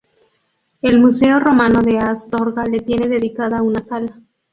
[0.81, 4.19] El Museo romano de Astorga le tiene dedicada una sala.